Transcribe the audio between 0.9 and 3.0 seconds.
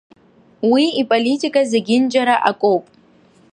иполитика зегьынџьара акоуп.